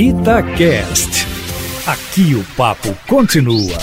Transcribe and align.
Itacast. 0.00 1.26
Aqui 1.84 2.32
o 2.36 2.44
papo 2.56 2.96
continua. 3.08 3.76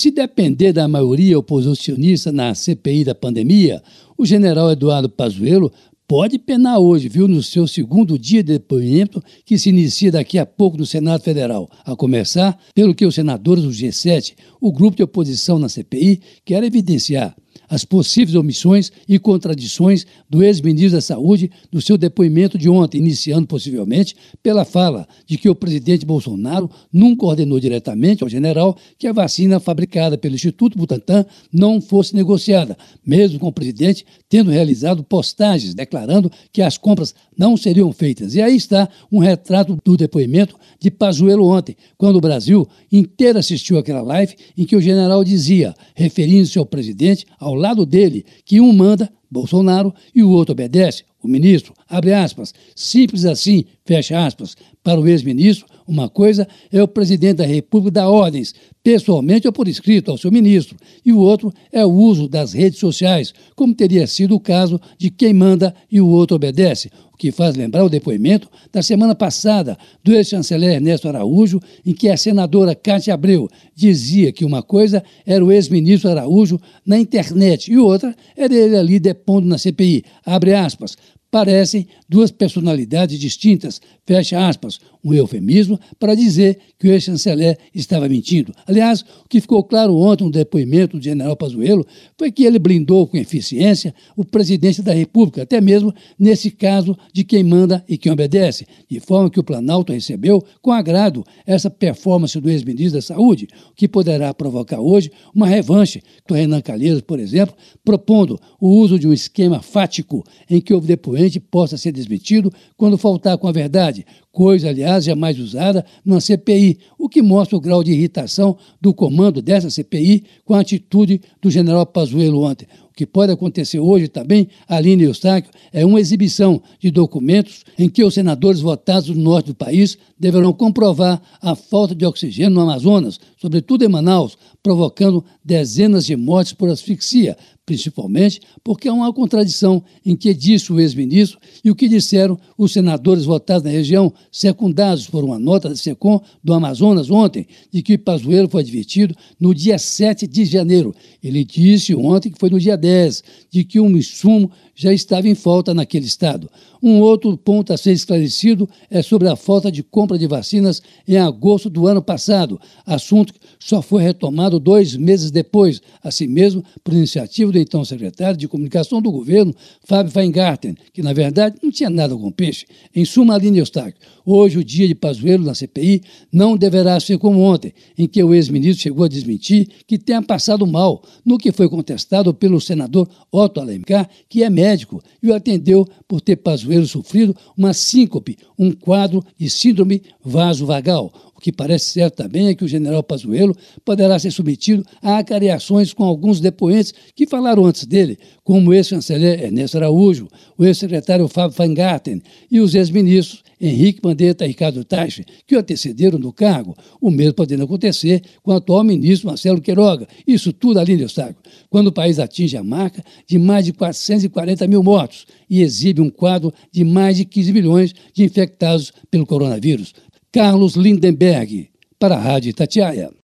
Se 0.00 0.10
depender 0.10 0.72
da 0.72 0.88
maioria 0.88 1.38
oposicionista 1.38 2.32
na 2.32 2.54
CPI 2.54 3.04
da 3.04 3.14
pandemia, 3.14 3.82
o 4.16 4.24
general 4.24 4.70
Eduardo 4.70 5.10
Pazuello 5.10 5.70
pode 6.08 6.38
penar 6.38 6.78
hoje, 6.78 7.06
viu, 7.06 7.28
no 7.28 7.42
seu 7.42 7.68
segundo 7.68 8.18
dia 8.18 8.42
de 8.42 8.54
depoimento, 8.54 9.22
que 9.44 9.58
se 9.58 9.68
inicia 9.68 10.10
daqui 10.10 10.38
a 10.38 10.46
pouco 10.46 10.78
no 10.78 10.86
Senado 10.86 11.22
Federal, 11.22 11.68
a 11.84 11.94
começar 11.94 12.58
pelo 12.74 12.94
que 12.94 13.04
os 13.04 13.14
senadores 13.14 13.62
do 13.62 13.68
G7, 13.68 14.32
o 14.58 14.72
grupo 14.72 14.96
de 14.96 15.02
oposição 15.02 15.58
na 15.58 15.68
CPI, 15.68 16.18
quer 16.46 16.64
evidenciar 16.64 17.36
as 17.68 17.84
possíveis 17.84 18.34
omissões 18.34 18.90
e 19.08 19.18
contradições 19.18 20.06
do 20.28 20.42
ex-ministro 20.42 20.96
da 20.96 21.00
Saúde 21.00 21.50
no 21.72 21.80
seu 21.80 21.96
depoimento 21.96 22.56
de 22.58 22.68
ontem, 22.68 22.98
iniciando 22.98 23.46
possivelmente 23.46 24.14
pela 24.42 24.64
fala 24.64 25.06
de 25.26 25.36
que 25.36 25.48
o 25.48 25.54
presidente 25.54 26.06
Bolsonaro 26.06 26.70
nunca 26.92 27.26
ordenou 27.26 27.58
diretamente 27.58 28.22
ao 28.22 28.28
general 28.28 28.76
que 28.98 29.06
a 29.06 29.12
vacina 29.12 29.58
fabricada 29.58 30.16
pelo 30.16 30.34
Instituto 30.34 30.78
Butantan 30.78 31.24
não 31.52 31.80
fosse 31.80 32.14
negociada, 32.14 32.76
mesmo 33.04 33.38
com 33.38 33.48
o 33.48 33.52
presidente 33.52 34.04
tendo 34.28 34.50
realizado 34.50 35.02
postagens 35.04 35.74
declarando 35.74 36.30
que 36.52 36.62
as 36.62 36.76
compras 36.76 37.14
não 37.36 37.56
seriam 37.56 37.92
feitas. 37.92 38.34
E 38.34 38.42
aí 38.42 38.56
está 38.56 38.88
um 39.10 39.18
retrato 39.18 39.78
do 39.84 39.96
depoimento 39.96 40.56
de 40.80 40.90
Pazuello 40.90 41.46
ontem, 41.46 41.76
quando 41.96 42.16
o 42.16 42.20
Brasil 42.20 42.66
inteiro 42.90 43.38
assistiu 43.38 43.78
àquela 43.78 44.02
live 44.02 44.34
em 44.56 44.64
que 44.64 44.76
o 44.76 44.80
general 44.80 45.24
dizia, 45.24 45.74
referindo-se 45.94 46.58
ao 46.58 46.66
presidente, 46.66 47.26
ao 47.38 47.54
lado 47.56 47.84
dele, 47.84 48.24
que 48.44 48.60
um 48.60 48.72
manda, 48.72 49.12
Bolsonaro, 49.30 49.92
e 50.14 50.22
o 50.22 50.30
outro 50.30 50.52
obedece, 50.52 51.04
o 51.22 51.28
ministro, 51.28 51.74
abre 51.88 52.12
aspas, 52.12 52.54
simples 52.74 53.24
assim, 53.24 53.64
fecha 53.84 54.24
aspas, 54.24 54.56
para 54.82 55.00
o 55.00 55.08
ex-ministro, 55.08 55.66
uma 55.86 56.08
coisa 56.08 56.46
é 56.72 56.82
o 56.82 56.88
presidente 56.88 57.38
da 57.38 57.46
República 57.46 57.92
dar 57.92 58.08
ordens, 58.08 58.54
pessoalmente 58.82 59.46
ou 59.46 59.52
por 59.52 59.66
escrito, 59.66 60.10
ao 60.10 60.18
seu 60.18 60.30
ministro, 60.30 60.76
e 61.04 61.12
o 61.12 61.18
outro 61.18 61.52
é 61.72 61.84
o 61.84 61.90
uso 61.90 62.28
das 62.28 62.52
redes 62.52 62.78
sociais, 62.78 63.34
como 63.56 63.74
teria 63.74 64.06
sido 64.06 64.36
o 64.36 64.40
caso 64.40 64.80
de 64.96 65.10
quem 65.10 65.32
manda 65.32 65.74
e 65.90 66.00
o 66.00 66.08
outro 66.08 66.36
obedece, 66.36 66.90
o 67.12 67.16
que 67.16 67.32
faz 67.32 67.56
lembrar 67.56 67.82
o 67.82 67.88
depoimento 67.88 68.48
da 68.72 68.82
semana 68.82 69.14
passada 69.14 69.76
do 70.04 70.12
ex-chanceler 70.12 70.74
Ernesto 70.74 71.08
Araújo, 71.08 71.60
em 71.84 71.94
que 71.94 72.08
a 72.08 72.16
senadora 72.16 72.74
Cátia 72.74 73.14
Abreu 73.14 73.48
dizia 73.74 74.30
que 74.30 74.44
uma 74.44 74.62
coisa 74.62 75.02
era 75.24 75.44
o 75.44 75.50
ex-ministro 75.50 76.10
Araújo 76.10 76.60
na 76.84 76.98
internet 76.98 77.72
e 77.72 77.78
outra 77.78 78.14
era 78.36 78.54
ele 78.54 78.76
ali 78.76 79.00
depondo 79.16 79.48
na 79.48 79.58
CPI. 79.58 80.04
Abre 80.24 80.54
aspas 80.54 80.96
parecem 81.36 81.86
duas 82.08 82.30
personalidades 82.30 83.20
distintas, 83.20 83.78
fecha 84.06 84.48
aspas, 84.48 84.80
um 85.04 85.12
eufemismo 85.12 85.78
para 86.00 86.14
dizer 86.14 86.58
que 86.78 86.88
o 86.88 86.90
ex-chanceler 86.90 87.58
estava 87.74 88.08
mentindo. 88.08 88.54
Aliás, 88.66 89.02
o 89.02 89.28
que 89.28 89.40
ficou 89.40 89.62
claro 89.62 89.94
ontem 89.96 90.24
no 90.24 90.30
depoimento 90.30 90.96
do 90.96 91.02
general 91.02 91.36
Pazuello 91.36 91.86
foi 92.18 92.32
que 92.32 92.44
ele 92.44 92.58
blindou 92.58 93.06
com 93.06 93.18
eficiência 93.18 93.94
o 94.16 94.24
presidente 94.24 94.80
da 94.80 94.94
República, 94.94 95.42
até 95.42 95.60
mesmo 95.60 95.94
nesse 96.18 96.50
caso 96.50 96.96
de 97.12 97.22
quem 97.22 97.44
manda 97.44 97.84
e 97.86 97.98
quem 97.98 98.10
obedece, 98.10 98.66
de 98.88 98.98
forma 98.98 99.28
que 99.28 99.38
o 99.38 99.44
Planalto 99.44 99.92
recebeu 99.92 100.42
com 100.62 100.72
agrado 100.72 101.22
essa 101.46 101.68
performance 101.68 102.40
do 102.40 102.50
ex-ministro 102.50 102.98
da 102.98 103.02
Saúde, 103.02 103.46
o 103.70 103.74
que 103.74 103.86
poderá 103.86 104.32
provocar 104.32 104.80
hoje 104.80 105.12
uma 105.34 105.46
revanche 105.46 106.02
com 106.26 106.34
Renan 106.34 106.62
Calheiros, 106.62 107.02
por 107.02 107.20
exemplo, 107.20 107.54
propondo 107.84 108.40
o 108.58 108.68
uso 108.68 108.98
de 108.98 109.06
um 109.06 109.12
esquema 109.12 109.60
fático 109.60 110.24
em 110.48 110.60
que 110.60 110.72
o 110.72 110.80
depoente 110.80 111.25
possa 111.38 111.76
ser 111.76 111.92
desmentido 111.92 112.52
quando 112.76 112.96
faltar 112.96 113.36
com 113.38 113.48
a 113.48 113.52
verdade, 113.52 114.06
coisa, 114.30 114.68
aliás, 114.68 115.04
jamais 115.04 115.38
usada 115.38 115.84
numa 116.04 116.20
CPI, 116.20 116.78
o 116.98 117.08
que 117.08 117.22
mostra 117.22 117.56
o 117.56 117.60
grau 117.60 117.82
de 117.82 117.92
irritação 117.92 118.56
do 118.80 118.92
comando 118.92 119.40
dessa 119.40 119.70
CPI 119.70 120.24
com 120.44 120.54
a 120.54 120.60
atitude 120.60 121.22
do 121.40 121.50
general 121.50 121.86
Pazuello 121.86 122.42
ontem. 122.42 122.68
O 122.90 122.94
que 122.94 123.06
pode 123.06 123.32
acontecer 123.32 123.78
hoje 123.78 124.08
também, 124.08 124.48
Aline 124.68 125.04
Eustáquio, 125.04 125.50
é 125.72 125.84
uma 125.84 126.00
exibição 126.00 126.62
de 126.78 126.90
documentos 126.90 127.64
em 127.78 127.88
que 127.88 128.04
os 128.04 128.14
senadores 128.14 128.60
votados 128.60 129.08
no 129.08 129.22
norte 129.22 129.46
do 129.46 129.54
país 129.54 129.98
deverão 130.18 130.52
comprovar 130.52 131.20
a 131.40 131.54
falta 131.54 131.94
de 131.94 132.06
oxigênio 132.06 132.50
no 132.50 132.60
Amazonas, 132.60 133.18
sobretudo 133.36 133.84
em 133.84 133.88
Manaus, 133.88 134.36
provocando 134.66 135.24
dezenas 135.44 136.04
de 136.06 136.16
mortes 136.16 136.52
por 136.52 136.68
asfixia, 136.68 137.36
principalmente 137.64 138.40
porque 138.64 138.88
há 138.88 138.92
uma 138.92 139.12
contradição 139.12 139.80
em 140.04 140.16
que 140.16 140.34
disse 140.34 140.72
o 140.72 140.80
ex-ministro 140.80 141.38
e 141.64 141.70
o 141.70 141.74
que 141.74 141.88
disseram 141.88 142.36
os 142.58 142.72
senadores 142.72 143.24
votados 143.24 143.62
na 143.62 143.70
região, 143.70 144.12
secundados 144.30 145.08
por 145.08 145.22
uma 145.22 145.38
nota 145.38 145.68
da 145.68 145.76
SECOM 145.76 146.20
do 146.42 146.52
Amazonas 146.52 147.12
ontem, 147.12 147.46
de 147.72 147.80
que 147.80 147.96
Pazuello 147.96 148.48
foi 148.48 148.62
advertido 148.62 149.14
no 149.38 149.54
dia 149.54 149.78
7 149.78 150.26
de 150.26 150.44
janeiro. 150.44 150.92
Ele 151.22 151.44
disse 151.44 151.94
ontem 151.94 152.30
que 152.30 152.38
foi 152.40 152.50
no 152.50 152.58
dia 152.58 152.76
10, 152.76 153.22
de 153.48 153.62
que 153.62 153.78
um 153.78 153.96
insumo 153.96 154.50
já 154.74 154.92
estava 154.92 155.28
em 155.28 155.34
falta 155.34 155.72
naquele 155.72 156.06
estado. 156.06 156.50
Um 156.82 157.00
outro 157.00 157.36
ponto 157.36 157.72
a 157.72 157.76
ser 157.76 157.92
esclarecido 157.92 158.68
é 158.90 159.00
sobre 159.00 159.26
a 159.28 159.34
falta 159.34 159.72
de 159.72 159.82
compra 159.82 160.18
de 160.18 160.26
vacinas 160.26 160.82
em 161.08 161.16
agosto 161.16 161.70
do 161.70 161.86
ano 161.86 162.02
passado, 162.02 162.60
assunto 162.84 163.32
que 163.32 163.40
só 163.58 163.80
foi 163.80 164.02
retomado 164.02 164.55
dois 164.58 164.96
meses 164.96 165.30
depois, 165.30 165.80
assim 166.02 166.26
mesmo 166.26 166.64
por 166.82 166.94
iniciativa 166.94 167.52
do 167.52 167.58
então 167.58 167.84
secretário 167.84 168.36
de 168.36 168.48
Comunicação 168.48 169.00
do 169.00 169.10
governo, 169.10 169.54
Fábio 169.84 170.12
Weingarten, 170.14 170.76
que 170.92 171.02
na 171.02 171.12
verdade 171.12 171.56
não 171.62 171.70
tinha 171.70 171.90
nada 171.90 172.16
com 172.16 172.30
peixe. 172.30 172.66
Em 172.94 173.04
suma, 173.04 173.34
Aline 173.34 173.58
Eustáquio, 173.58 174.00
hoje 174.24 174.58
o 174.58 174.64
dia 174.64 174.88
de 174.88 174.94
Pazuello 174.94 175.44
na 175.44 175.54
CPI 175.54 176.02
não 176.32 176.56
deverá 176.56 176.98
ser 177.00 177.18
como 177.18 177.40
ontem, 177.40 177.72
em 177.96 178.06
que 178.06 178.22
o 178.22 178.34
ex-ministro 178.34 178.82
chegou 178.82 179.04
a 179.04 179.08
desmentir 179.08 179.68
que 179.86 179.98
tenha 179.98 180.22
passado 180.22 180.66
mal, 180.66 181.02
no 181.24 181.38
que 181.38 181.52
foi 181.52 181.68
contestado 181.68 182.32
pelo 182.34 182.60
senador 182.60 183.08
Otto 183.30 183.60
Alencar, 183.60 184.08
que 184.28 184.42
é 184.42 184.50
médico, 184.50 185.02
e 185.22 185.28
o 185.28 185.34
atendeu 185.34 185.86
por 186.08 186.20
ter 186.20 186.36
Pazuello 186.36 186.86
sofrido 186.86 187.36
uma 187.56 187.72
síncope, 187.72 188.36
um 188.58 188.72
quadro 188.72 189.24
de 189.38 189.48
síndrome 189.48 190.02
vasovagal, 190.24 191.12
o 191.36 191.40
que 191.40 191.52
parece 191.52 191.90
certo 191.90 192.16
também 192.16 192.48
é 192.48 192.54
que 192.54 192.64
o 192.64 192.68
general 192.68 193.02
Pazuello 193.02 193.54
poderá 193.84 194.18
ser 194.18 194.30
submetido 194.30 194.84
a 195.02 195.18
acariações 195.18 195.92
com 195.92 196.02
alguns 196.02 196.40
depoentes 196.40 196.94
que 197.14 197.26
falaram 197.26 197.66
antes 197.66 197.84
dele, 197.84 198.18
como 198.42 198.70
o 198.70 198.74
ex-chanceler 198.74 199.44
Ernesto 199.44 199.76
Araújo, 199.76 200.28
o 200.56 200.64
ex-secretário 200.64 201.28
Fábio 201.28 201.54
Fangarten 201.54 202.22
e 202.50 202.58
os 202.58 202.74
ex-ministros 202.74 203.44
Henrique 203.60 204.00
Mandetta 204.02 204.44
e 204.44 204.48
Ricardo 204.48 204.84
Taixe, 204.84 205.24
que 205.46 205.56
o 205.56 205.58
antecederam 205.58 206.18
no 206.18 206.32
cargo. 206.32 206.76
O 207.00 207.10
mesmo 207.10 207.34
podendo 207.34 207.64
acontecer 207.64 208.22
com 208.42 208.52
o 208.52 208.54
atual 208.54 208.84
ministro 208.84 209.28
Marcelo 209.28 209.60
Queiroga. 209.60 210.06
Isso 210.26 210.52
tudo 210.52 210.78
ali, 210.78 211.00
Eustáquio, 211.00 211.36
quando 211.70 211.88
o 211.88 211.92
país 211.92 212.18
atinge 212.18 212.56
a 212.56 212.62
marca 212.62 213.02
de 213.26 213.38
mais 213.38 213.64
de 213.64 213.72
440 213.72 214.66
mil 214.66 214.82
mortos 214.82 215.26
e 215.48 215.62
exibe 215.62 216.00
um 216.00 216.10
quadro 216.10 216.52
de 216.70 216.84
mais 216.84 217.16
de 217.16 217.24
15 217.24 217.52
milhões 217.52 217.94
de 218.12 218.24
infectados 218.24 218.92
pelo 219.10 219.26
coronavírus. 219.26 219.94
Carlos 220.36 220.76
Lindenberg, 220.76 221.70
para 221.98 222.16
a 222.16 222.20
Rádio 222.20 222.52
Tatiaia. 222.52 223.10